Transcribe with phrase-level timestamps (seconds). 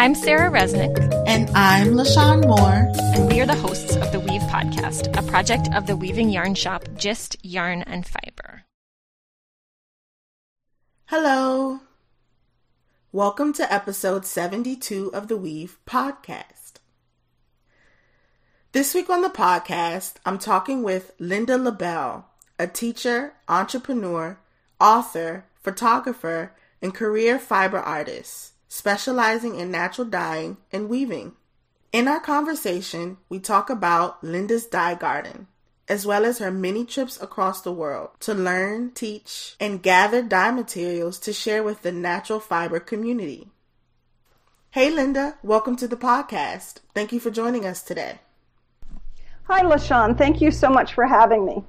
[0.00, 0.96] I'm Sarah Resnick.
[1.26, 2.90] And I'm LaShawn Moore.
[3.14, 6.54] And we are the hosts of the Weave Podcast, a project of the weaving yarn
[6.54, 8.62] shop Gist Yarn and Fiber.
[11.04, 11.80] Hello.
[13.12, 16.76] Welcome to episode 72 of the Weave Podcast.
[18.72, 22.26] This week on the podcast, I'm talking with Linda LaBelle,
[22.58, 24.38] a teacher, entrepreneur,
[24.80, 31.32] author, photographer, and career fiber artist specializing in natural dyeing and weaving.
[31.92, 35.48] In our conversation, we talk about Linda's Dye Garden,
[35.88, 40.52] as well as her many trips across the world to learn, teach, and gather dye
[40.52, 43.48] materials to share with the natural fiber community.
[44.70, 46.76] Hey, Linda, welcome to the podcast.
[46.94, 48.20] Thank you for joining us today.
[49.48, 50.16] Hi, LaShawn.
[50.16, 51.64] Thank you so much for having me.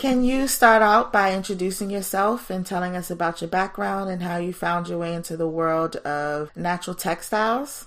[0.00, 4.38] Can you start out by introducing yourself and telling us about your background and how
[4.38, 7.84] you found your way into the world of natural textiles?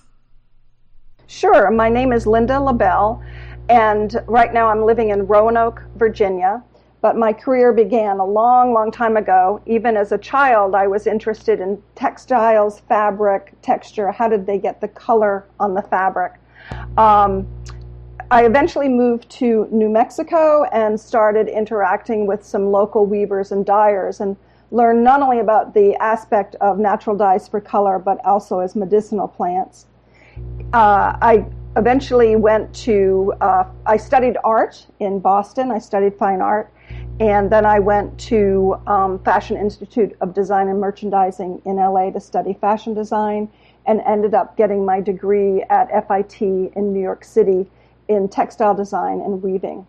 [1.25, 1.71] Sure.
[1.71, 3.19] My name is Linda LaBelle,
[3.67, 6.63] and right now I'm living in Roanoke, Virginia.
[7.01, 9.59] But my career began a long, long time ago.
[9.65, 14.11] Even as a child, I was interested in textiles, fabric, texture.
[14.11, 16.33] How did they get the color on the fabric?
[16.95, 17.47] Um,
[18.33, 24.21] I eventually moved to New Mexico and started interacting with some local weavers and dyers
[24.21, 24.35] and
[24.71, 29.27] learned not only about the aspect of natural dyes for color, but also as medicinal
[29.27, 29.85] plants.
[30.73, 31.45] Uh, I
[31.77, 36.73] eventually went to, uh, I studied art in Boston, I studied fine art,
[37.19, 42.19] and then I went to um, Fashion Institute of Design and Merchandising in LA to
[42.19, 43.47] study fashion design
[43.85, 47.69] and ended up getting my degree at FIT in New York City
[48.07, 49.85] in textile design and weaving.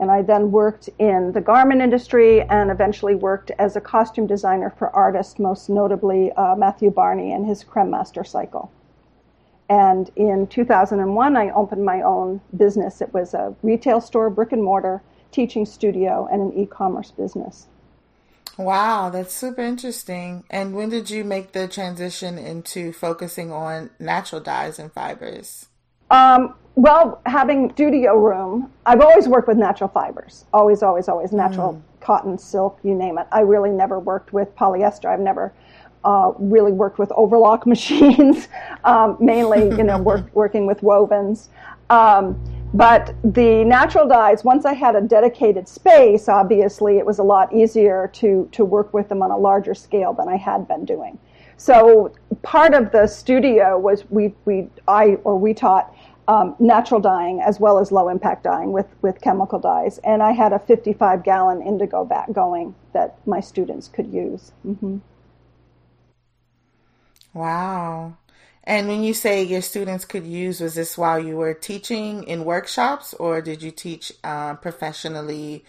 [0.00, 4.70] And I then worked in the garment industry and eventually worked as a costume designer
[4.76, 8.72] for artists, most notably uh, Matthew Barney and his Cremaster cycle.
[9.68, 13.00] And in 2001, I opened my own business.
[13.00, 17.68] It was a retail store, brick and mortar, teaching studio, and an e commerce business.
[18.58, 20.44] Wow, that's super interesting.
[20.50, 25.68] And when did you make the transition into focusing on natural dyes and fibers?
[26.10, 30.46] Um, well, having studio room, I've always worked with natural fibers.
[30.52, 32.00] Always, always, always natural mm.
[32.00, 33.26] cotton, silk, you name it.
[33.30, 35.06] I really never worked with polyester.
[35.06, 35.52] I've never
[36.04, 38.48] uh, really worked with overlock machines.
[38.84, 41.48] um, mainly, you know, work, working with wovens.
[41.90, 42.42] Um,
[42.74, 47.52] but the natural dyes, once I had a dedicated space, obviously it was a lot
[47.52, 51.18] easier to to work with them on a larger scale than I had been doing.
[51.58, 55.94] So part of the studio was we we I or we taught
[56.28, 59.98] um, natural dyeing as well as low impact dyeing with, with chemical dyes.
[59.98, 64.52] And I had a 55 gallon indigo vat going that my students could use.
[64.66, 64.98] Mm-hmm.
[67.34, 68.16] Wow.
[68.64, 72.44] And when you say your students could use, was this while you were teaching in
[72.44, 75.64] workshops or did you teach uh, professionally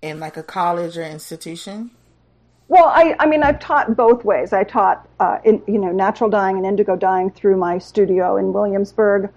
[0.00, 1.90] in like a college or institution?
[2.68, 4.52] Well, I, I mean, I've taught both ways.
[4.52, 8.52] I taught, uh, in, you know, natural dyeing and indigo dyeing through my studio in
[8.52, 9.32] Williamsburg.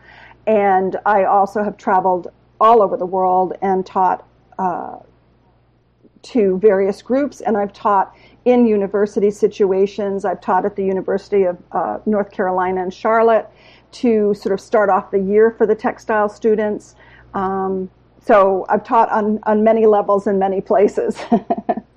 [0.50, 2.30] And I also have traveled
[2.60, 4.28] all over the world and taught
[4.58, 4.98] uh,
[6.24, 7.42] to various groups.
[7.42, 8.16] And I've taught
[8.46, 10.26] in university situations.
[10.26, 13.48] I've taught at the University of uh, North Carolina in Charlotte
[13.92, 16.96] to sort of start off the year for the textile students.
[17.36, 17.88] Um,
[18.20, 21.16] so I've taught on, on many levels in many places.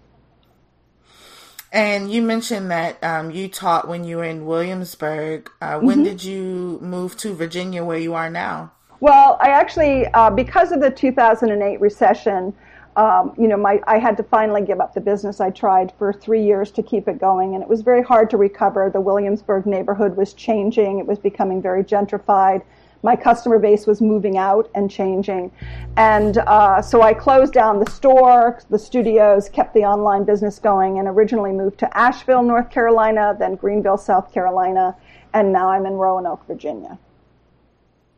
[1.72, 5.50] And you mentioned that um, you taught when you were in Williamsburg.
[5.60, 6.05] Uh, when mm-hmm.
[6.05, 8.72] did you move to Virginia, where you are now?
[9.00, 12.55] Well, I actually, uh, because of the 2008 recession,
[12.94, 15.41] um, you know, my I had to finally give up the business.
[15.41, 18.37] I tried for three years to keep it going, and it was very hard to
[18.37, 18.91] recover.
[18.91, 22.62] The Williamsburg neighborhood was changing; it was becoming very gentrified
[23.02, 25.50] my customer base was moving out and changing.
[25.96, 30.99] And uh, so I closed down the store, the studios, kept the online business going,
[30.99, 34.96] and originally moved to Asheville, North Carolina, then Greenville, South Carolina,
[35.34, 36.99] and now I'm in Roanoke, Virginia.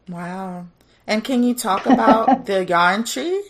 [0.08, 0.66] Wow.
[1.06, 3.42] And can you talk about the yarn tree?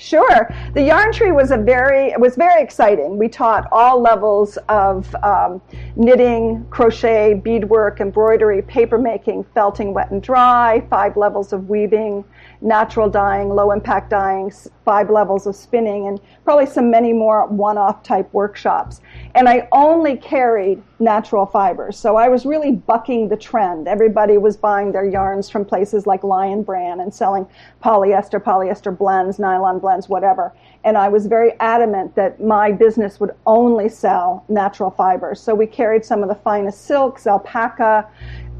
[0.00, 0.50] Sure.
[0.72, 3.18] The yarn tree was a very it was very exciting.
[3.18, 5.60] We taught all levels of um,
[5.94, 12.24] knitting, crochet, beadwork, embroidery, paper making, felting, wet and dry, five levels of weaving,
[12.62, 14.52] natural dyeing, low impact dyeing,
[14.84, 19.00] five levels of spinning, and probably some many more one off type workshops.
[19.34, 21.96] And I only carried natural fibers.
[21.96, 23.88] So I was really bucking the trend.
[23.88, 27.46] Everybody was buying their yarns from places like Lion Brand and selling
[27.82, 30.52] polyester, polyester blends, nylon blends, whatever.
[30.84, 35.40] And I was very adamant that my business would only sell natural fibers.
[35.40, 38.08] So we carried some of the finest silks, alpaca,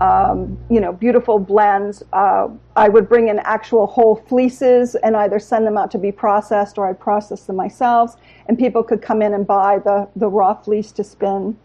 [0.00, 2.02] um, you know, beautiful blends.
[2.12, 6.10] Uh, I would bring in actual whole fleeces and either send them out to be
[6.10, 8.16] processed or I'd process them myself.
[8.46, 11.56] And people could come in and buy the, the raw fleece to spin.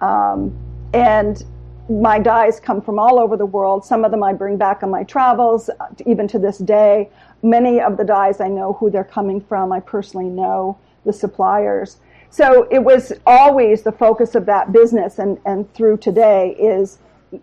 [0.00, 0.56] Um,
[0.94, 1.44] and
[1.88, 3.84] my dyes come from all over the world.
[3.84, 7.10] Some of them I bring back on my travels, uh, even to this day.
[7.42, 9.72] Many of the dyes I know who they're coming from.
[9.72, 11.96] I personally know the suppliers.
[12.30, 16.98] So it was always the focus of that business, and, and through today is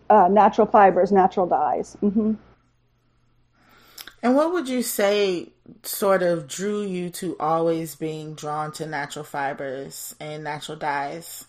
[0.09, 1.97] uh, natural fibers, natural dyes.
[2.01, 2.33] Mm-hmm.
[4.21, 5.53] And what would you say
[5.83, 11.45] sort of drew you to always being drawn to natural fibers and natural dyes?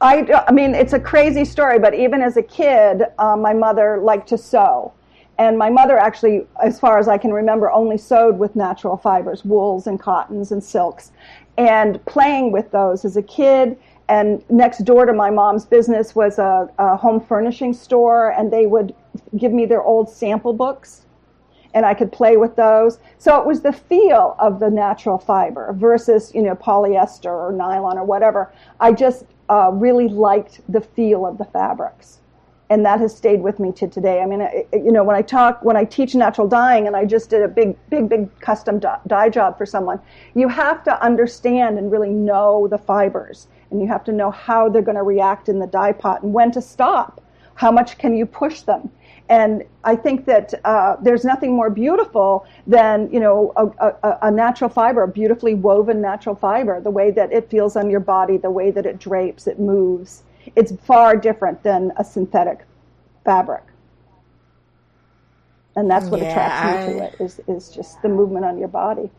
[0.00, 3.98] I, I mean, it's a crazy story, but even as a kid, um, my mother
[3.98, 4.92] liked to sew.
[5.38, 9.44] And my mother actually, as far as I can remember, only sewed with natural fibers,
[9.44, 11.12] wools and cottons and silks.
[11.56, 13.76] And playing with those as a kid
[14.08, 18.66] and next door to my mom's business was a, a, home furnishing store and they
[18.66, 18.94] would
[19.36, 21.04] give me their old sample books
[21.74, 22.98] and i could play with those.
[23.18, 27.98] So it was the feel of the natural fiber versus you know polyester or nylon
[27.98, 28.52] or whatever.
[28.80, 32.18] I just uh, really liked the feel of the fabrics
[32.70, 34.20] and that has stayed with me to today.
[34.20, 34.40] I mean
[34.72, 37.48] you know when i talk when i teach natural dyeing and i just did a
[37.48, 40.00] big big big custom dye job for someone
[40.34, 44.68] you have to understand and really know the fibers and you have to know how
[44.68, 47.22] they're going to react in the dye pot and when to stop.
[47.54, 48.90] How much can you push them?
[49.28, 54.30] And I think that uh, there's nothing more beautiful than you know a, a, a,
[54.30, 56.80] natural fiber, a beautifully woven natural fiber.
[56.80, 60.22] The way that it feels on your body, the way that it drapes, it moves.
[60.56, 62.60] It's far different than a synthetic
[63.22, 63.64] fabric,
[65.76, 67.20] and that's what yeah, attracts me to it.
[67.20, 69.10] Is is just the movement on your body.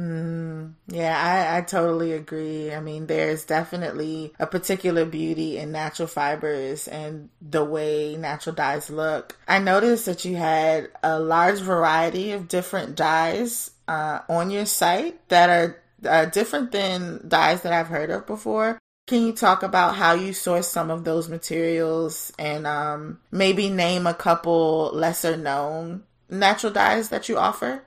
[0.00, 2.72] Mm, yeah, I, I totally agree.
[2.72, 8.88] I mean, there's definitely a particular beauty in natural fibers and the way natural dyes
[8.88, 9.36] look.
[9.46, 15.28] I noticed that you had a large variety of different dyes uh, on your site
[15.28, 18.78] that are uh, different than dyes that I've heard of before.
[19.06, 24.06] Can you talk about how you source some of those materials and um, maybe name
[24.06, 27.82] a couple lesser known natural dyes that you offer?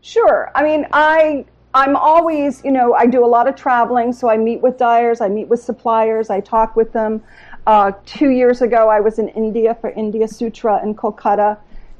[0.00, 0.50] Sure.
[0.54, 4.36] I mean, I I'm always, you know, I do a lot of traveling, so I
[4.38, 7.22] meet with dyers, I meet with suppliers, I talk with them.
[7.66, 11.58] Uh, two years ago, I was in India for India Sutra in Kolkata,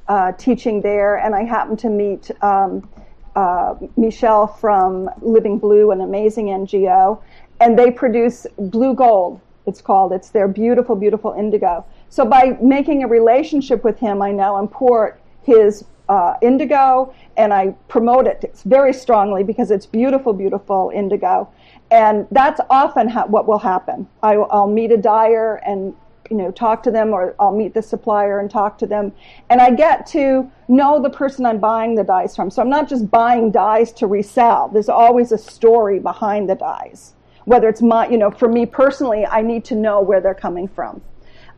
[0.09, 2.89] uh, teaching there, and I happened to meet um,
[3.37, 7.21] uh, Michelle from Living Blue, an amazing NGO,
[7.61, 9.41] and they produce blue gold.
[9.67, 10.13] It's called.
[10.13, 11.85] It's their beautiful, beautiful indigo.
[12.09, 17.69] So by making a relationship with him, I now import his uh, indigo and I
[17.89, 21.49] promote it very strongly because it's beautiful, beautiful indigo.
[21.91, 24.09] And that's often ha- what will happen.
[24.23, 25.95] I, will meet a dyer and
[26.31, 29.13] you know talk to them, or I'll meet the supplier and talk to them,
[29.49, 32.51] and I get to know the person I'm buying the dyes from.
[32.51, 34.69] So I'm not just buying dyes to resell.
[34.69, 37.15] There's always a story behind the dyes.
[37.47, 40.69] Whether it's my, you know, for me personally, I need to know where they're coming
[40.69, 41.01] from.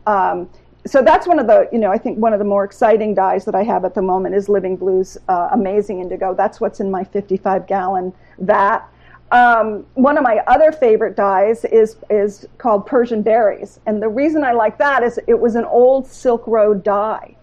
[0.07, 0.49] Um,
[0.85, 3.45] so that's one of the, you know, I think one of the more exciting dyes
[3.45, 6.33] that I have at the moment is Living Blue's uh, Amazing Indigo.
[6.33, 8.81] That's what's in my 55 gallon vat.
[9.31, 14.43] Um, one of my other favorite dyes is is called Persian Berries, and the reason
[14.43, 17.33] I like that is it was an old Silk Road dye.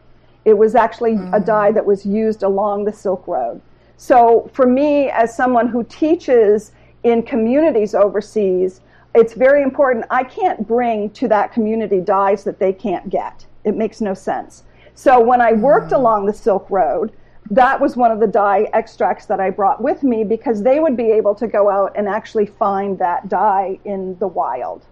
[0.45, 1.35] It was actually mm.
[1.35, 3.63] a dye that was used along the Silk Road.
[3.97, 6.73] So for me, as someone who teaches
[7.05, 8.83] in communities overseas,
[9.15, 10.05] it's very important.
[10.11, 13.47] I can't bring to that community dyes that they can't get.
[13.65, 14.65] It makes no sense.
[14.95, 15.97] So when I worked mm.
[15.97, 17.13] along the Silk Road,
[17.51, 20.97] that was one of the dye extracts that I brought with me because they would
[20.97, 24.85] be able to go out and actually find that dye in the wild.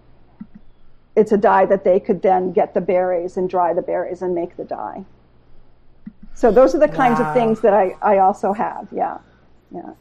[1.15, 4.33] It's a dye that they could then get the berries and dry the berries and
[4.33, 5.05] make the dye.
[6.33, 7.29] So those are the kinds wow.
[7.29, 8.87] of things that I, I also have.
[8.91, 9.17] Yeah.
[9.71, 9.93] Yeah.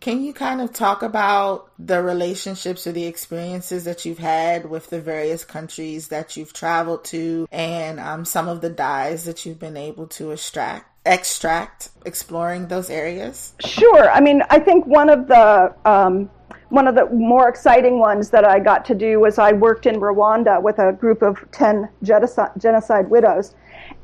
[0.00, 4.90] Can you kind of talk about the relationships or the experiences that you've had with
[4.90, 9.58] the various countries that you've traveled to and um, some of the dyes that you've
[9.58, 10.90] been able to extract?
[11.06, 13.54] Extract, exploring those areas.
[13.64, 14.10] Sure.
[14.10, 16.28] I mean, I think one of the um,
[16.68, 19.96] one of the more exciting ones that I got to do was I worked in
[19.96, 23.54] Rwanda with a group of ten genocide, genocide widows,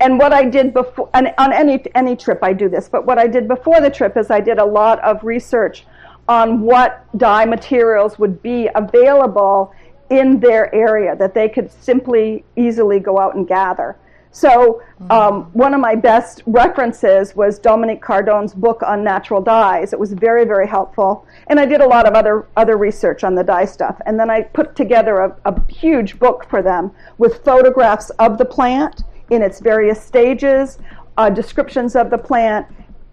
[0.01, 3.19] And what I did before, and on any any trip I do this, but what
[3.19, 5.87] I did before the trip is I did a lot of research
[6.29, 9.73] on what dye materials would be available
[10.11, 13.97] in their area that they could simply easily go out and gather.
[14.35, 19.93] So um, one of my best references was Dominique Cardon's book on natural dyes.
[19.93, 21.27] It was very, very helpful.
[21.49, 24.01] And I did a lot of other, other research on the dye stuff.
[24.07, 28.47] And then I put together a, a huge book for them with photographs of the
[28.47, 30.79] plant in its various stages,
[31.17, 32.67] uh, descriptions of the plant.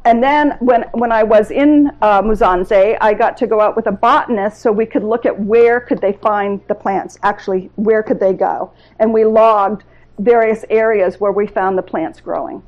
[0.06, 3.88] And then when, when I was in uh, Musanze, I got to go out with
[3.88, 8.04] a botanist so we could look at where could they find the plants, actually, where
[8.04, 8.72] could they go.
[9.00, 9.84] And we logged
[10.20, 12.62] various areas where we found the plants growing.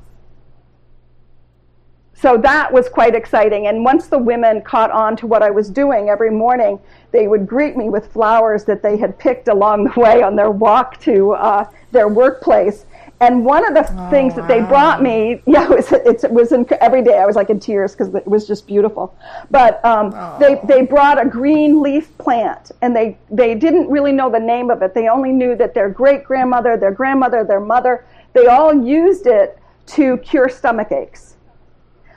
[2.14, 3.66] So that was quite exciting.
[3.66, 6.78] And once the women caught on to what I was doing every morning,
[7.10, 10.52] they would greet me with flowers that they had picked along the way on their
[10.52, 12.86] walk to uh, their workplace.
[13.22, 16.30] And one of the oh, things that they brought me, yeah, it was, it, it
[16.32, 19.16] was in, every day I was like in tears because it was just beautiful.
[19.48, 20.38] But um, oh.
[20.40, 24.70] they, they brought a green leaf plant and they, they didn't really know the name
[24.70, 24.92] of it.
[24.92, 29.56] They only knew that their great grandmother, their grandmother, their mother, they all used it
[29.86, 31.36] to cure stomach aches.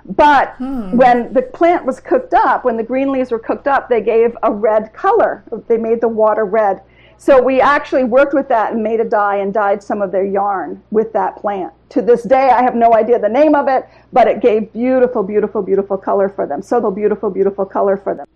[0.05, 0.97] But hmm.
[0.97, 4.35] when the plant was cooked up, when the green leaves were cooked up, they gave
[4.41, 5.43] a red color.
[5.67, 6.81] They made the water red.
[7.17, 10.25] So we actually worked with that and made a dye and dyed some of their
[10.25, 11.73] yarn with that plant.
[11.89, 15.23] To this day, I have no idea the name of it, but it gave beautiful,
[15.23, 16.61] beautiful, beautiful color for them.
[16.61, 18.27] So the beautiful, beautiful color for them.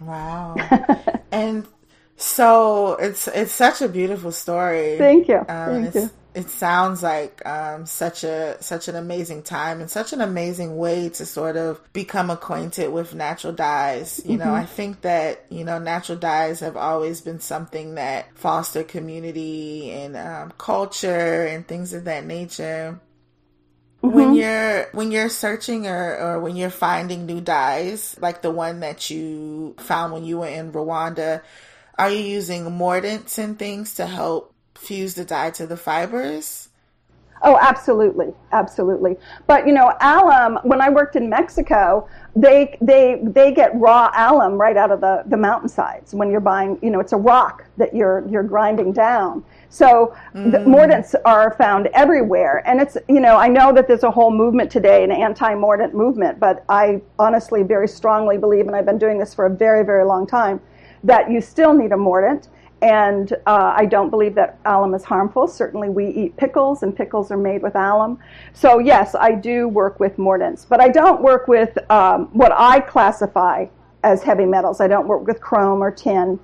[0.00, 0.56] Wow.
[1.32, 1.66] and
[2.16, 4.96] so it's it's such a beautiful story.
[4.98, 5.38] Thank you.
[5.48, 10.12] Um, Thank you it sounds like um, such a such an amazing time and such
[10.12, 14.20] an amazing way to sort of become acquainted with natural dyes.
[14.24, 14.48] You mm-hmm.
[14.48, 19.90] know, I think that you know natural dyes have always been something that foster community
[19.90, 23.00] and um, culture and things of that nature.
[24.04, 24.16] Mm-hmm.
[24.16, 28.78] When you're when you're searching or, or when you're finding new dyes, like the one
[28.80, 31.42] that you found when you were in Rwanda,
[31.98, 36.68] are you using mordants and things to help fuse the dye to the fibers?
[37.42, 39.16] Oh, absolutely, absolutely.
[39.46, 40.58] But you know, alum.
[40.64, 45.22] When I worked in Mexico, they they they get raw alum right out of the
[45.26, 46.14] the mountainsides.
[46.14, 49.44] When you're buying, you know, it's a rock that you're you're grinding down.
[49.70, 50.50] So mm.
[50.50, 54.32] the mordants are found everywhere, and it's you know I know that there's a whole
[54.32, 59.18] movement today, an anti-mordant movement, but I honestly very strongly believe, and I've been doing
[59.18, 60.60] this for a very very long time,
[61.04, 62.48] that you still need a mordant
[62.80, 65.48] and uh, I don't believe that alum is harmful.
[65.48, 68.18] Certainly, we eat pickles, and pickles are made with alum.
[68.52, 72.80] So, yes, I do work with mordants, but I don't work with um, what I
[72.80, 73.66] classify
[74.04, 74.80] as heavy metals.
[74.80, 76.38] I don't work with chrome or tin.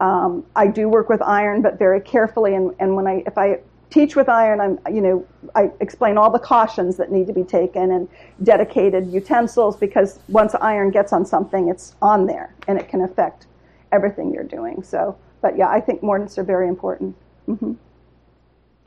[0.00, 2.54] Um, I do work with iron, but very carefully.
[2.54, 3.60] And, and when I, if I
[3.90, 7.44] teach with iron, I'm, you know, I explain all the cautions that need to be
[7.44, 8.08] taken and
[8.42, 13.46] dedicated utensils because once iron gets on something, it's on there and it can affect
[13.92, 14.82] everything you're doing.
[14.82, 17.14] So but yeah, I think mordants are very important.
[17.46, 17.72] Mm-hmm.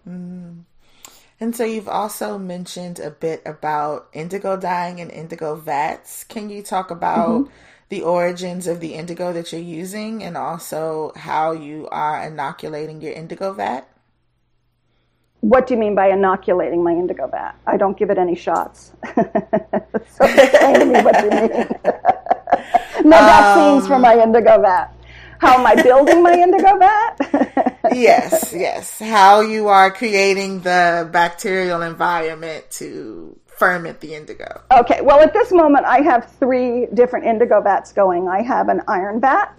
[0.10, 0.64] Mm.
[1.40, 6.24] And so you've also mentioned a bit about indigo dyeing and indigo vats.
[6.24, 7.54] Can you talk about mm-hmm.
[7.90, 13.14] the origins of the indigo that you're using and also how you are inoculating your
[13.14, 13.88] indigo vat?
[15.42, 17.54] What do you mean by inoculating my indigo vat?
[17.68, 18.94] I don't give it any shots.
[19.14, 21.68] so explain to me what you mean.
[23.12, 24.97] no vaccines um, for my indigo vat.
[25.40, 27.90] How am I building my indigo vat?
[27.94, 29.00] yes, yes.
[29.00, 34.62] How you are creating the bacterial environment to ferment the indigo.
[34.72, 38.28] Okay, well, at this moment, I have three different indigo vats going.
[38.28, 39.54] I have an iron vat.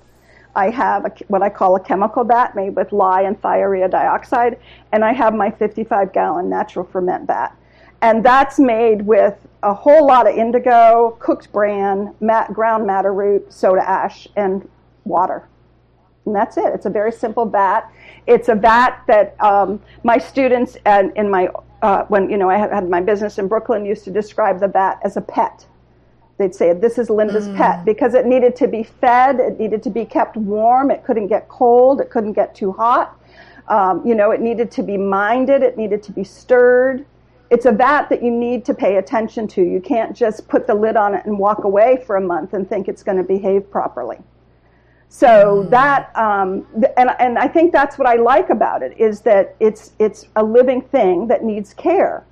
[0.55, 4.59] I have a, what I call a chemical vat made with lye and thiourea dioxide,
[4.93, 7.51] and I have my 55 gallon natural ferment vat.
[8.01, 13.53] And that's made with a whole lot of indigo, cooked bran, mat, ground madder root,
[13.53, 14.69] soda ash, and
[15.05, 15.49] water.
[16.29, 16.67] And that's it.
[16.75, 17.91] It's a very simple vat.
[18.27, 21.49] It's a vat that um, my students and in my
[21.81, 24.99] uh, when you know I had my business in Brooklyn used to describe the vat
[25.03, 25.67] as a pet.
[26.37, 27.57] They'd say this is Linda's mm.
[27.57, 29.41] pet because it needed to be fed.
[29.41, 30.91] It needed to be kept warm.
[30.91, 32.01] It couldn't get cold.
[32.01, 33.19] It couldn't get too hot.
[33.69, 35.63] Um, you know, it needed to be minded.
[35.63, 37.07] It needed to be stirred.
[37.51, 39.63] It's a vat that you need to pay attention to.
[39.63, 42.69] You can't just put the lid on it and walk away for a month and
[42.69, 44.19] think it's going to behave properly.
[45.09, 45.71] So mm.
[45.71, 49.93] that, um, and, and I think that's what I like about it is that it's,
[49.99, 52.27] it's a living thing that needs care.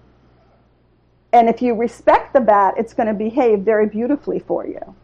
[1.32, 4.94] And if you respect the vat, it's going to behave very beautifully for you.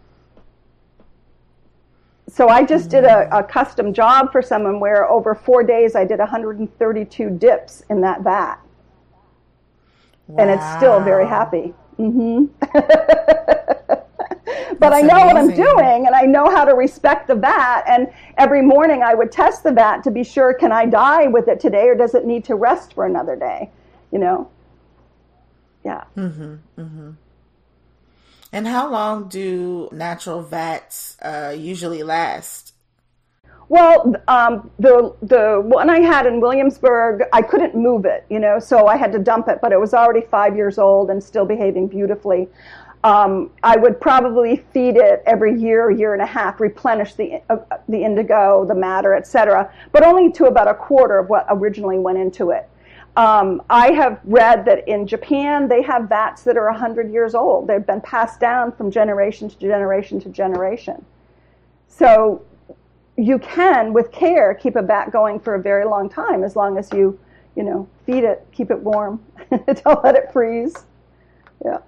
[2.28, 6.04] So I just did a, a, custom job for someone where over four days I
[6.06, 8.56] did 132 dips in that vat,
[10.28, 10.42] wow.
[10.42, 11.74] and it's still very happy.
[11.98, 12.46] Mm-hmm.
[14.78, 15.26] but I know amazing.
[15.26, 17.84] what I'm doing and I know how to respect the vat.
[17.86, 21.48] And every morning I would test the vat to be sure can I dye with
[21.48, 23.70] it today or does it need to rest for another day?
[24.10, 24.50] You know?
[25.84, 26.04] Yeah.
[26.16, 26.54] Mm-hmm.
[26.78, 27.10] Mm-hmm.
[28.52, 32.74] And how long do natural vats uh, usually last?
[33.72, 38.58] Well, um, the the one I had in Williamsburg, I couldn't move it, you know,
[38.58, 39.60] so I had to dump it.
[39.62, 42.50] But it was already five years old and still behaving beautifully.
[43.04, 47.56] Um, I would probably feed it every year, year and a half, replenish the uh,
[47.88, 49.72] the indigo, the madder, etc.
[49.90, 52.68] But only to about a quarter of what originally went into it.
[53.16, 57.66] Um, I have read that in Japan they have vats that are 100 years old.
[57.66, 61.04] They've been passed down from generation to generation to generation.
[61.88, 62.42] So
[63.16, 66.78] you can, with care, keep a vat going for a very long time as long
[66.78, 67.18] as you,
[67.54, 70.74] you know, feed it, keep it warm, don't let it freeze.
[71.62, 71.78] Yeah.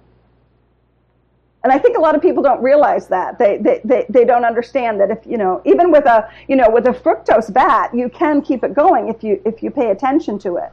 [1.65, 3.39] And I think a lot of people don't realize that.
[3.39, 6.69] They, they, they, they don't understand that if, you know, even with a, you know,
[6.69, 10.37] with a fructose vat, you can keep it going if you, if you pay attention
[10.39, 10.71] to it.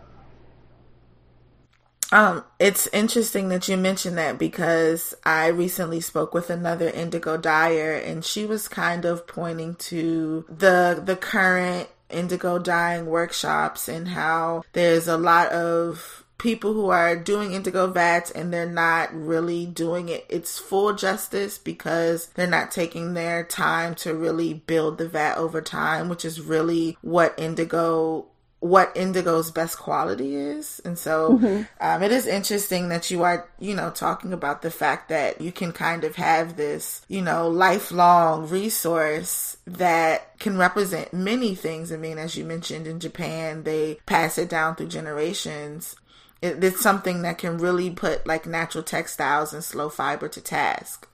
[2.13, 7.95] Um, it's interesting that you mentioned that because I recently spoke with another indigo dyer
[7.95, 14.63] and she was kind of pointing to the the current indigo dyeing workshops and how
[14.75, 20.09] there's a lot of people who are doing indigo vats and they're not really doing
[20.09, 25.39] it its full justice because they're not taking their time to really build the vat
[25.39, 28.27] over time, which is really what indigo
[28.59, 30.81] what indigo's best quality is.
[30.85, 31.63] And so mm-hmm.
[31.81, 35.53] um, it is interesting that you are you know talking about the fact that you
[35.53, 41.93] can kind of have this you know lifelong resource that can represent many things.
[41.93, 45.95] I mean as you mentioned in japan they pass it down through generations
[46.43, 51.09] it, it's something that can really put like natural textiles and slow fiber to task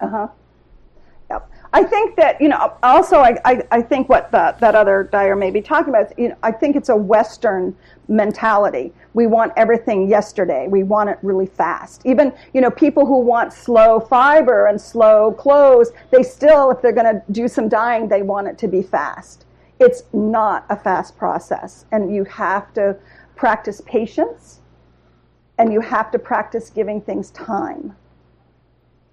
[0.00, 0.28] uh-huh
[1.32, 1.50] Yep.
[1.72, 2.74] I think that you know.
[2.82, 6.16] Also, I, I, I think what the, that other dyer may be talking about.
[6.18, 7.74] You know, I think it's a Western
[8.06, 8.92] mentality.
[9.14, 10.68] We want everything yesterday.
[10.68, 12.02] We want it really fast.
[12.04, 16.92] Even you know, people who want slow fiber and slow clothes, they still, if they're
[16.92, 19.46] going to do some dyeing, they want it to be fast.
[19.80, 22.94] It's not a fast process, and you have to
[23.42, 24.60] practice patience,
[25.58, 27.96] and you have to practice giving things time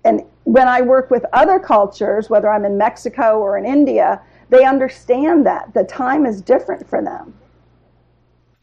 [0.04, 4.66] and when I work with other cultures, whether I'm in Mexico or in India, they
[4.66, 7.34] understand that the time is different for them.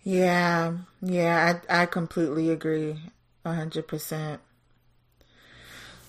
[0.03, 2.97] Yeah, yeah, I, I completely agree,
[3.45, 4.41] hundred percent.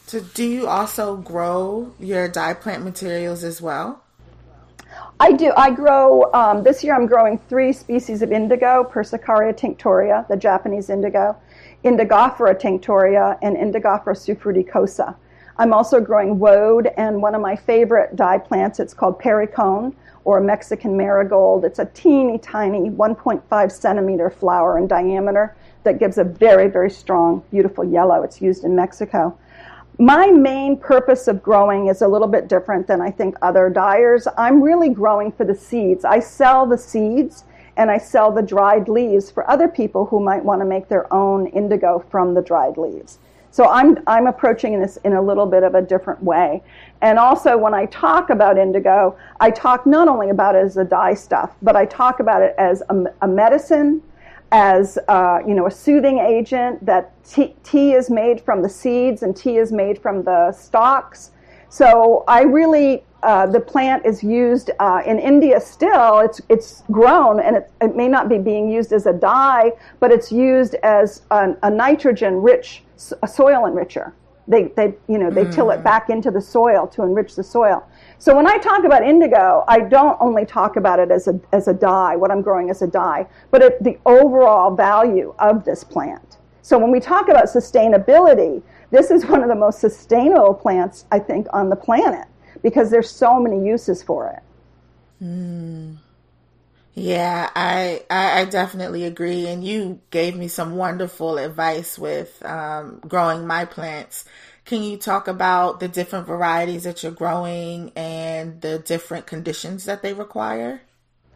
[0.06, 4.04] So, do you also grow your dye plant materials as well?
[5.19, 5.51] I do.
[5.58, 10.91] I grow, um, this year I'm growing three species of indigo Persicaria tinctoria, the Japanese
[10.91, 11.36] indigo,
[11.84, 15.15] Indigofera tinctoria, and Indigofera suffruticosa.
[15.58, 20.39] I'm also growing woad and one of my favorite dye plants, it's called pericone or
[20.39, 21.65] Mexican marigold.
[21.65, 27.43] It's a teeny tiny 1.5 centimeter flower in diameter that gives a very, very strong,
[27.49, 28.21] beautiful yellow.
[28.21, 29.36] It's used in Mexico.
[29.99, 34.27] My main purpose of growing is a little bit different than I think other dyers.
[34.38, 36.05] I'm really growing for the seeds.
[36.05, 37.45] I sell the seeds
[37.77, 41.12] and I sell the dried leaves for other people who might want to make their
[41.12, 43.17] own indigo from the dried leaves.
[43.49, 46.62] So I'm, I'm approaching this in a little bit of a different way.
[47.01, 50.86] And also, when I talk about indigo, I talk not only about it as a
[50.86, 54.03] dye stuff, but I talk about it as a, a medicine,
[54.51, 56.86] as uh, you know, a soothing agent.
[56.86, 61.31] That tea, tea is made from the seeds, and tea is made from the stalks.
[61.69, 66.19] So I really uh, the plant is used uh, in India still.
[66.19, 70.12] It's it's grown and it, it, may not be being used as a dye, but
[70.12, 72.83] it's used as a, a nitrogen rich
[73.21, 74.13] a soil enricher.
[74.47, 75.53] They, they, you know, they mm.
[75.53, 75.83] till it mm.
[75.83, 77.86] back into the soil to enrich the soil.
[78.19, 81.67] So when I talk about indigo, I don't only talk about it as a, as
[81.67, 85.84] a dye, what I'm growing as a dye, but it, the overall value of this
[85.84, 86.38] plant.
[86.63, 91.19] So when we talk about sustainability, this is one of the most sustainable plants, I
[91.19, 92.27] think, on the planet
[92.63, 95.23] because there's so many uses for it.
[95.23, 95.97] Mm.
[96.99, 103.45] Yeah, I, I, definitely agree, and you gave me some wonderful advice with um, growing
[103.45, 104.25] my plants.
[104.67, 110.01] Can you talk about the different varieties that you're growing and the different conditions that
[110.01, 110.82] they require?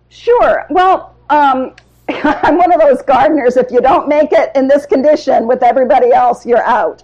[0.09, 0.65] Sure.
[0.69, 1.73] Well, um,
[2.09, 3.55] I'm one of those gardeners.
[3.55, 7.03] If you don't make it in this condition with everybody else, you're out.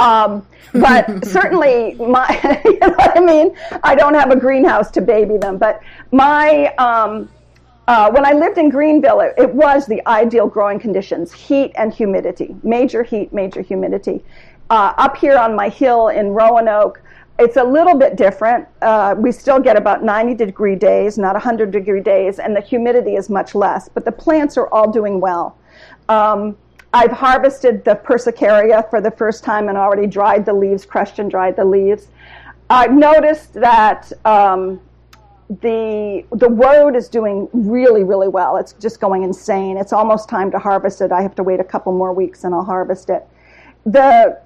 [0.00, 3.56] Um, but certainly, my you know what I mean.
[3.84, 7.28] I don't have a greenhouse to baby them, but my um,
[7.86, 11.94] uh, when I lived in Greenville, it, it, was the ideal growing conditions heat and
[11.94, 14.24] humidity, major heat, major humidity.
[14.70, 17.00] Uh, up here on my hill in Roanoke,
[17.38, 18.66] it's a little bit different.
[18.82, 23.14] Uh, we still get about 90 degree days, not 100 degree days, and the humidity
[23.14, 25.56] is much less, but the plants are all doing well.
[26.08, 26.56] Um,
[26.92, 31.30] I've harvested the persicaria for the first time and already dried the leaves, crushed and
[31.30, 32.08] dried the leaves.
[32.70, 34.80] I've noticed that um,
[35.60, 38.56] the the woad is doing really really well.
[38.56, 39.78] It's just going insane.
[39.78, 41.12] It's almost time to harvest it.
[41.12, 43.26] I have to wait a couple more weeks and I'll harvest it.
[43.86, 44.38] The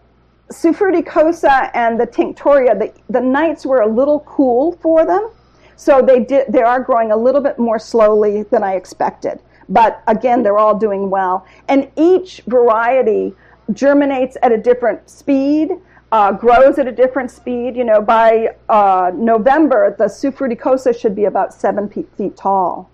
[0.52, 5.30] Fruticosa and the Tinctoria, the, the nights were a little cool for them,
[5.76, 9.40] so they did they are growing a little bit more slowly than I expected.
[9.68, 13.34] But again, they're all doing well, and each variety
[13.72, 15.70] germinates at a different speed
[16.12, 17.74] uh, grows at a different speed.
[17.74, 22.90] You know, by uh, November, the Fruticosa should be about seven feet, feet tall.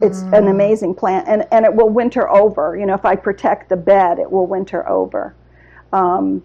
[0.00, 0.38] It's mm.
[0.38, 2.76] an amazing plant, and, and it will winter over.
[2.76, 5.34] You know, if I protect the bed, it will winter over.
[5.92, 6.42] Um,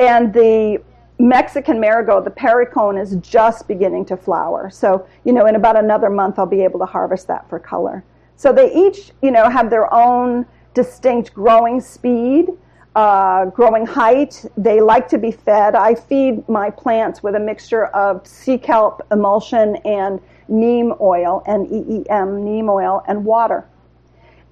[0.00, 0.82] and the
[1.18, 4.70] Mexican marigold, the pericone, is just beginning to flower.
[4.70, 8.04] So, you know, in about another month, I'll be able to harvest that for color.
[8.36, 12.48] So they each, you know, have their own distinct growing speed
[12.96, 14.44] uh, growing height.
[14.56, 15.74] They like to be fed.
[15.74, 22.42] I feed my plants with a mixture of sea kelp emulsion and neem oil, N-E-E-M,
[22.42, 23.66] neem oil, and water.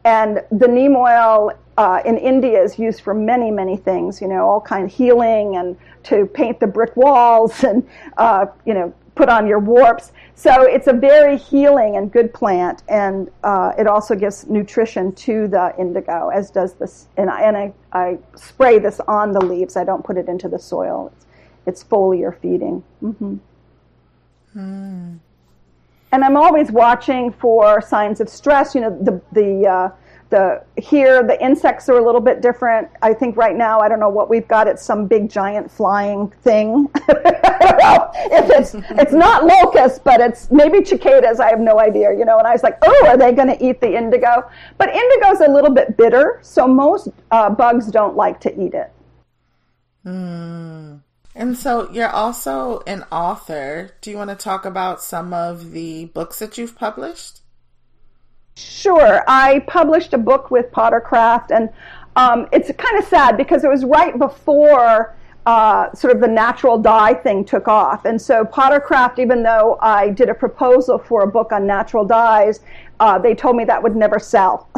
[0.05, 4.47] And the neem oil uh, in India is used for many, many things, you know,
[4.47, 9.29] all kind of healing and to paint the brick walls and, uh, you know, put
[9.29, 10.13] on your warps.
[10.35, 15.47] So it's a very healing and good plant, and uh, it also gives nutrition to
[15.47, 17.07] the indigo, as does this.
[17.17, 19.77] And I, and I, I spray this on the leaves.
[19.77, 21.13] I don't put it into the soil.
[21.15, 21.27] It's,
[21.67, 22.83] it's foliar feeding.
[23.03, 23.37] Mm-hmm.
[24.57, 25.19] Mm.
[26.13, 28.75] And I'm always watching for signs of stress.
[28.75, 29.91] You know, the the uh,
[30.35, 32.89] the here the insects are a little bit different.
[33.03, 34.67] I think right now I don't know what we've got.
[34.67, 36.91] It's some big giant flying thing.
[37.09, 41.39] if it's it's not locusts, but it's maybe cicadas.
[41.39, 42.13] I have no idea.
[42.13, 44.51] You know, and I was like, oh, are they going to eat the indigo?
[44.77, 48.93] But indigo's a little bit bitter, so most uh, bugs don't like to eat it.
[50.05, 51.01] Mm.
[51.37, 53.91] And so you're also an author.
[54.01, 57.41] Do you want to talk about some of the books that you've published?
[58.57, 59.25] Sure.
[59.27, 61.71] I published a book with Potter Craft, and
[62.17, 65.15] um, it's kind of sad because it was right before
[65.47, 68.05] uh, sort of the natural dye thing took off.
[68.05, 72.05] And so Potter Craft, even though I did a proposal for a book on natural
[72.05, 72.61] dyes,
[73.01, 74.69] uh, they told me that would never sell.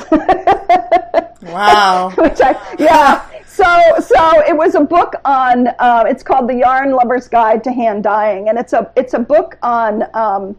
[1.42, 2.10] wow.
[2.16, 3.28] Which I, yeah.
[3.46, 3.64] So,
[4.00, 5.68] so it was a book on.
[5.78, 9.18] Uh, it's called The Yarn Lover's Guide to Hand Dyeing, and it's a it's a
[9.18, 10.56] book on um,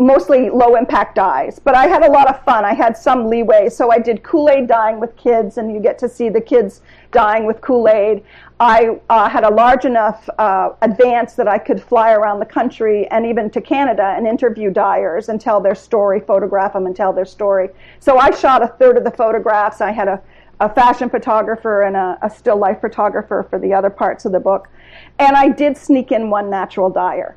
[0.00, 2.64] mostly low impact dyes, but I had a lot of fun.
[2.64, 3.68] I had some leeway.
[3.68, 6.80] So I did Kool Aid dyeing with kids, and you get to see the kids
[7.12, 8.24] dyeing with Kool Aid.
[8.58, 13.06] I uh, had a large enough uh, advance that I could fly around the country
[13.08, 17.12] and even to Canada and interview dyers and tell their story, photograph them and tell
[17.12, 17.68] their story.
[18.00, 19.80] So I shot a third of the photographs.
[19.80, 20.20] I had a,
[20.60, 24.40] a fashion photographer and a, a still life photographer for the other parts of the
[24.40, 24.68] book.
[25.18, 27.36] And I did sneak in one natural dyer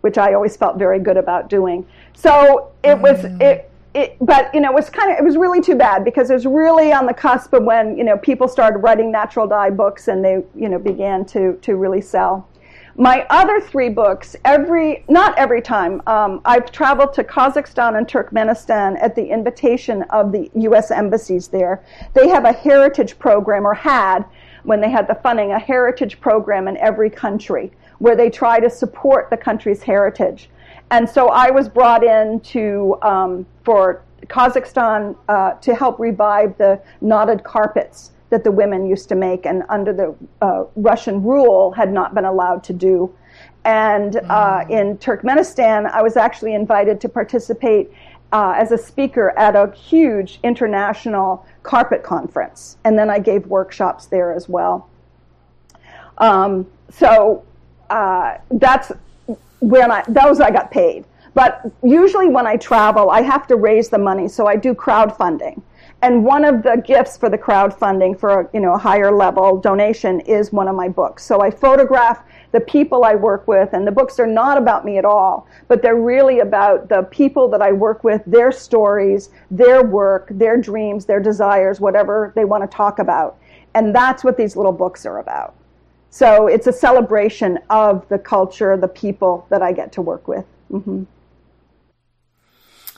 [0.00, 1.86] which I always felt very good about doing.
[2.14, 3.40] So it was mm.
[3.40, 6.30] it, it, but you know, it was kind of it was really too bad because
[6.30, 9.70] it was really on the cusp of when you know people started writing natural dye
[9.70, 12.46] books and they you know began to to really sell.
[12.96, 19.00] My other three books, every not every time, um, I've traveled to Kazakhstan and Turkmenistan
[19.00, 20.90] at the invitation of the U.S.
[20.90, 21.82] embassies there.
[22.14, 24.24] They have a heritage program, or had
[24.64, 28.68] when they had the funding, a heritage program in every country where they try to
[28.68, 30.50] support the country's heritage.
[30.90, 36.80] And so I was brought in to, um, for Kazakhstan uh, to help revive the
[37.00, 41.92] knotted carpets that the women used to make and under the uh, Russian rule had
[41.92, 43.14] not been allowed to do.
[43.64, 44.70] And uh, mm.
[44.70, 47.92] in Turkmenistan, I was actually invited to participate
[48.32, 52.78] uh, as a speaker at a huge international carpet conference.
[52.84, 54.88] And then I gave workshops there as well.
[56.18, 57.44] Um, so
[57.90, 58.92] uh, that's
[59.60, 61.04] when I those I got paid.
[61.34, 65.62] But usually when I travel, I have to raise the money, so I do crowdfunding.
[66.02, 70.20] And one of the gifts for the crowdfunding for you know a higher level donation
[70.20, 71.24] is one of my books.
[71.24, 74.98] So I photograph the people I work with, and the books are not about me
[74.98, 79.84] at all, but they're really about the people that I work with, their stories, their
[79.84, 83.38] work, their dreams, their desires, whatever they want to talk about.
[83.74, 85.54] And that's what these little books are about.
[86.10, 90.44] So it's a celebration of the culture, the people that I get to work with.
[90.70, 91.04] Mm-hmm.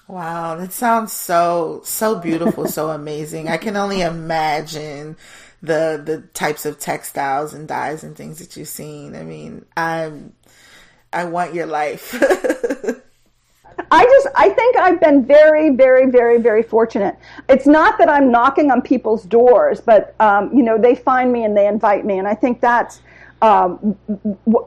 [0.08, 3.48] Wow, that sounds so so beautiful, so amazing.
[3.48, 5.16] I can only imagine
[5.62, 9.14] the the types of textiles and dyes and things that you've seen.
[9.14, 10.34] I mean, I'm
[11.12, 12.14] I want your life.
[13.90, 17.16] I just I think I've been very very very very fortunate.
[17.48, 21.44] It's not that I'm knocking on people's doors, but um, you know they find me
[21.44, 23.02] and they invite me, and I think that's
[23.42, 23.98] um,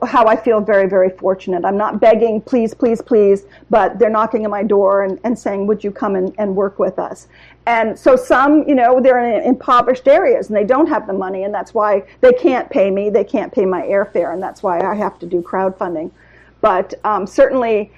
[0.06, 1.64] how I feel very, very fortunate.
[1.64, 5.66] I'm not begging, please, please, please, but they're knocking on my door and, and saying,
[5.66, 7.30] would you come and, and work with us?
[7.68, 11.44] And so some, you know, they're in impoverished areas and they don't have the money
[11.44, 13.10] and that's why they can't pay me.
[13.10, 16.12] They can't pay my airfare and that's why I have to do crowdfunding.
[16.60, 17.94] But um, certainly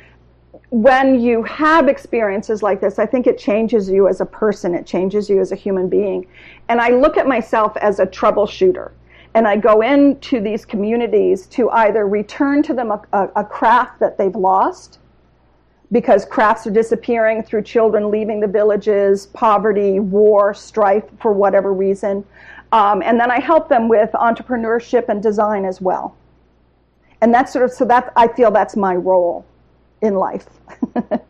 [0.69, 4.75] when you have experiences like this, I think it changes you as a person.
[4.75, 6.27] It changes you as a human being.
[6.67, 8.91] And I look at myself as a troubleshooter
[9.33, 13.99] and I go into these communities to either return to them a, a, a, craft
[13.99, 14.99] that they've lost
[15.91, 22.25] because crafts are disappearing through children leaving the villages, poverty, war, strife for whatever reason.
[22.73, 26.17] Um, and then I help them with entrepreneurship and design as well.
[27.21, 29.45] And that's sort of, so that I feel that's my role
[30.01, 30.47] in life.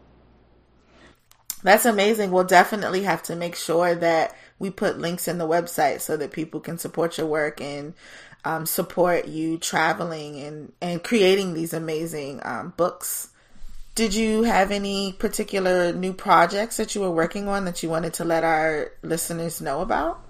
[1.64, 2.32] that's amazing.
[2.32, 6.32] We'll definitely have to make sure that we put links in the website so that
[6.32, 7.94] people can support your work and
[8.46, 13.30] um, support you traveling and, and creating these amazing um, books.
[13.96, 18.14] Did you have any particular new projects that you were working on that you wanted
[18.16, 20.24] to let our listeners know about?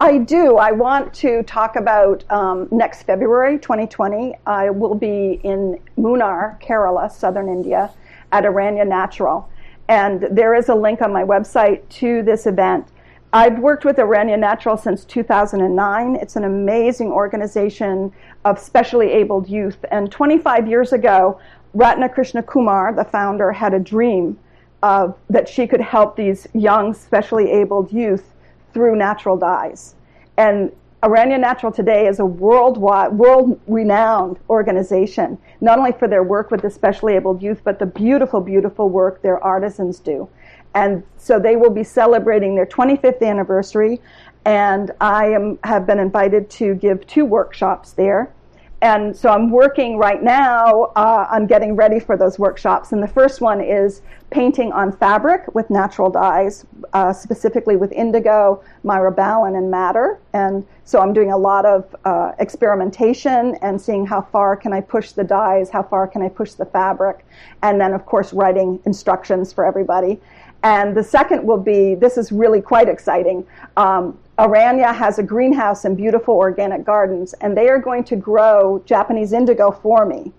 [0.00, 0.58] I do.
[0.58, 4.32] I want to talk about um, next February 2020.
[4.46, 7.90] I will be in Munnar, Kerala, southern India,
[8.30, 9.48] at Aranya Natural.
[9.88, 12.86] And there is a link on my website to this event.
[13.32, 16.14] I've worked with Aranya Natural since 2009.
[16.14, 18.12] It's an amazing organization
[18.44, 19.84] of specially abled youth.
[19.90, 21.40] And 25 years ago,
[21.74, 24.38] Ratna Krishna Kumar, the founder, had a dream
[24.80, 28.32] of that she could help these young, specially abled youth
[28.72, 29.94] through natural dyes.
[30.36, 36.62] And Aranya Natural today is a worldwide, world-renowned organization, not only for their work with
[36.62, 40.28] the specially abled youth, but the beautiful, beautiful work their artisans do.
[40.74, 44.00] And so they will be celebrating their 25th anniversary.
[44.44, 48.32] And I am, have been invited to give two workshops there.
[48.80, 52.92] And so I'm working right now, uh, I'm getting ready for those workshops.
[52.92, 58.62] And the first one is painting on fabric with natural dyes, uh, specifically with indigo,
[58.84, 60.20] myrobalan, and madder.
[60.32, 64.80] And so I'm doing a lot of uh, experimentation and seeing how far can I
[64.80, 67.26] push the dyes, how far can I push the fabric,
[67.62, 70.20] and then, of course, writing instructions for everybody.
[70.62, 73.46] And the second will be this is really quite exciting.
[73.76, 78.80] Um, Aranya has a greenhouse and beautiful organic gardens, and they are going to grow
[78.86, 80.32] Japanese indigo for me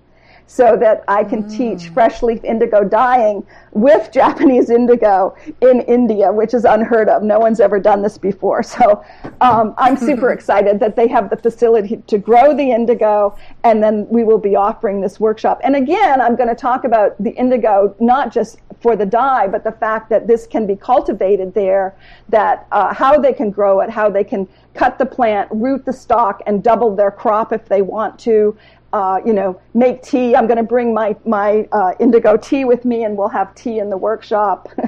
[0.49, 1.57] so that I can mm.
[1.57, 7.21] teach fresh leaf indigo dyeing with Japanese indigo in India, which is unheard of.
[7.21, 8.63] No one's ever done this before.
[8.63, 9.05] So
[9.41, 14.07] um, I'm super excited that they have the facility to grow the indigo, and then
[14.09, 15.61] we will be offering this workshop.
[15.63, 19.63] And again, I'm going to talk about the indigo not just for the dye, but
[19.63, 21.95] the fact that this can be cultivated there,
[22.29, 25.93] that uh, how they can grow it, how they can cut the plant, root the
[25.93, 28.57] stock, and double their crop if they want to,
[28.93, 30.35] uh, you know, make tea.
[30.35, 33.79] I'm going to bring my my uh, indigo tea with me, and we'll have tea
[33.79, 34.69] in the workshop.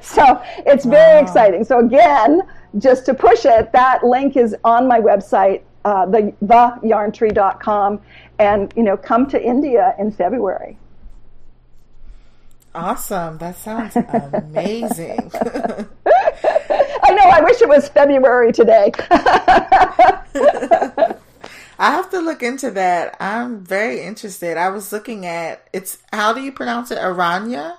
[0.00, 1.22] so it's very wow.
[1.22, 1.64] exciting.
[1.64, 2.42] So again,
[2.78, 8.00] just to push it, that link is on my website, uh, the theyarntree.com,
[8.38, 10.78] and you know, come to India in February.
[12.74, 13.38] Awesome!
[13.38, 15.30] That sounds amazing.
[15.34, 17.24] I know.
[17.24, 18.92] I wish it was February today.
[21.78, 23.16] I have to look into that.
[23.20, 24.56] I'm very interested.
[24.56, 26.98] I was looking at it's how do you pronounce it?
[26.98, 27.76] Aranya?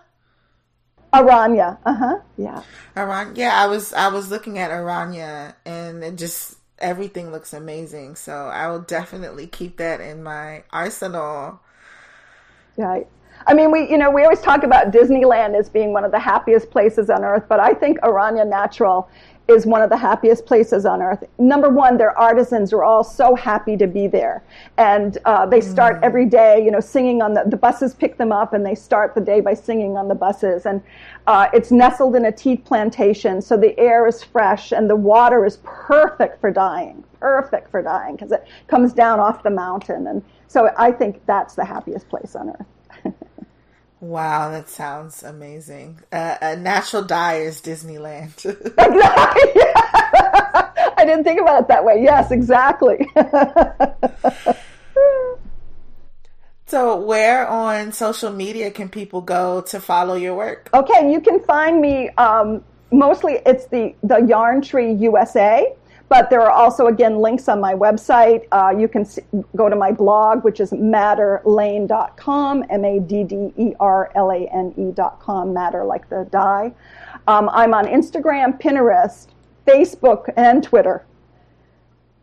[1.14, 1.78] Aranya.
[1.86, 2.20] Uh-huh.
[2.38, 2.64] Yeah.
[2.96, 3.38] Aranya.
[3.38, 8.16] Yeah, I was I was looking at Aranya and it just everything looks amazing.
[8.16, 11.60] So I will definitely keep that in my arsenal.
[12.78, 13.08] Right.
[13.46, 16.20] I mean, we, you know, we always talk about Disneyland as being one of the
[16.20, 19.10] happiest places on earth, but I think Aranya Natural
[19.48, 21.24] is one of the happiest places on earth.
[21.40, 24.44] Number one, their artisans are all so happy to be there.
[24.78, 26.04] And uh, they start mm.
[26.04, 29.16] every day, you know, singing on the, the buses pick them up and they start
[29.16, 30.66] the day by singing on the buses.
[30.66, 30.82] And
[31.28, 35.46] uh, it's nestled in a tea plantation, so the air is fresh and the water
[35.46, 40.08] is perfect for dyeing, perfect for dyeing because it comes down off the mountain.
[40.08, 42.66] And so I think that's the happiest place on earth.
[44.00, 46.00] Wow, that sounds amazing.
[46.12, 48.46] Uh, a natural dye is Disneyland.
[50.98, 52.04] I didn't think about it that way.
[52.04, 53.08] Yes, exactly.
[56.68, 60.70] So, where on social media can people go to follow your work?
[60.74, 62.10] Okay, you can find me.
[62.18, 65.74] Um, mostly, it's the the Yarn Tree USA,
[66.10, 68.48] but there are also again links on my website.
[68.52, 69.22] Uh, you can see,
[69.56, 74.48] go to my blog, which is madderlane.com, m a d d e r l a
[74.48, 75.54] n e.com.
[75.54, 76.74] madder like the dye.
[77.28, 79.28] Um, I'm on Instagram, Pinterest,
[79.66, 81.06] Facebook, and Twitter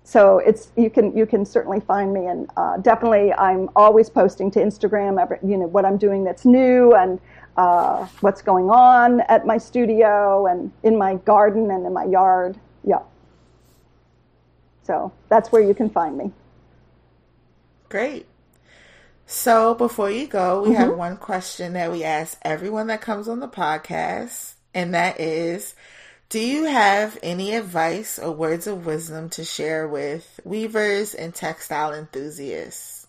[0.06, 4.50] so it's you can you can certainly find me and uh, definitely I'm always posting
[4.50, 7.18] to Instagram every, you know what I'm doing that's new and
[7.56, 12.58] uh, what's going on at my studio and in my garden and in my yard.
[12.86, 12.98] Yeah.
[14.84, 16.32] So that's where you can find me.
[17.88, 18.26] Great.
[19.26, 20.76] So before you go, we mm-hmm.
[20.76, 25.74] have one question that we ask everyone that comes on the podcast, and that is
[26.28, 31.94] do you have any advice or words of wisdom to share with weavers and textile
[31.94, 33.06] enthusiasts?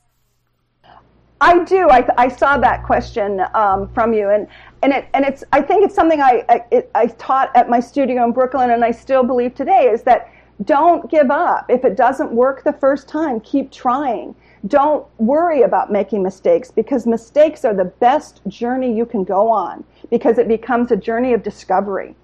[1.42, 1.90] I do.
[1.90, 4.48] I, I saw that question um, from you, and
[4.84, 5.44] and it and it's.
[5.52, 8.86] I think it's something I I, it, I taught at my studio in Brooklyn, and
[8.86, 10.32] I still believe today is that
[10.64, 11.66] don't give up.
[11.70, 14.36] If it doesn't work the first time, keep trying.
[14.68, 19.84] Don't worry about making mistakes because mistakes are the best journey you can go on
[20.10, 22.16] because it becomes a journey of discovery.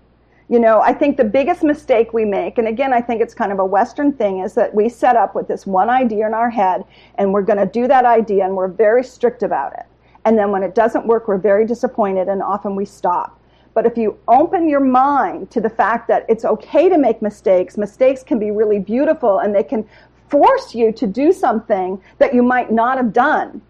[0.48, 3.52] You know, I think the biggest mistake we make, and again, I think it's kind
[3.52, 6.50] of a Western thing, is that we set up with this one idea in our
[6.50, 6.84] head
[7.16, 9.86] and we're going to do that idea and we're very strict about it.
[10.26, 13.40] And then when it doesn't work, we're very disappointed and often we stop.
[13.74, 17.78] But if you open your mind to the fact that it's okay to make mistakes,
[17.78, 19.88] mistakes can be really beautiful and they can
[20.30, 23.62] force you to do something that you might not have done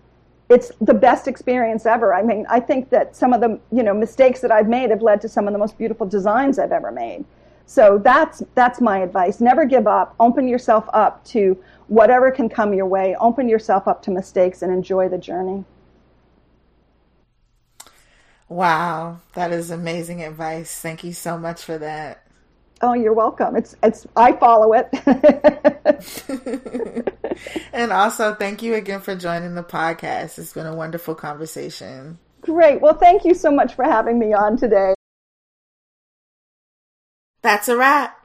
[0.52, 2.14] it's the best experience ever.
[2.14, 5.02] I mean, I think that some of the you know mistakes that I've made have
[5.02, 7.24] led to some of the most beautiful designs I've ever made.
[7.66, 9.40] So that's that's my advice.
[9.40, 10.14] Never give up.
[10.20, 13.16] Open yourself up to whatever can come your way.
[13.16, 15.64] Open yourself up to mistakes and enjoy the journey.
[18.52, 20.78] Wow, that is amazing advice.
[20.78, 22.28] Thank you so much for that.
[22.82, 23.56] Oh, you're welcome.
[23.56, 24.90] It's it's I follow it.
[27.72, 30.38] and also, thank you again for joining the podcast.
[30.38, 32.20] It's been a wonderful conversation.
[32.42, 32.82] Great.
[32.82, 34.96] Well, thank you so much for having me on today.
[37.44, 38.20] That's a wrap.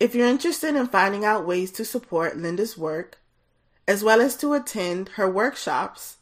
[0.00, 3.18] If you're interested in finding out ways to support Linda's work,
[3.86, 6.16] as well as to attend her workshops,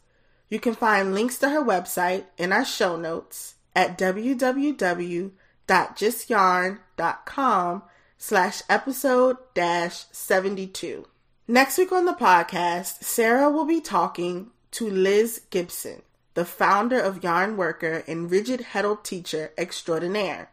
[0.49, 5.31] you can find links to her website in our show notes at www
[5.67, 7.83] www.gistyarn.com
[8.17, 11.05] slash episode dash 72.
[11.47, 16.01] Next week on the podcast, Sarah will be talking to Liz Gipson,
[16.33, 20.49] the founder of Yarnworker and Rigid Heddle Teacher Extraordinaire.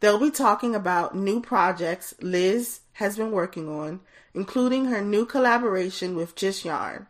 [0.00, 4.00] They'll be talking about new projects Liz has been working on,
[4.34, 7.06] including her new collaboration with Gist Yarn,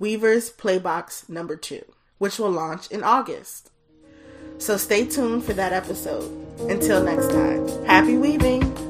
[0.00, 1.84] Weaver's Playbox number 2,
[2.18, 3.70] which will launch in August.
[4.58, 6.30] So stay tuned for that episode.
[6.68, 8.89] Until next time, happy weaving!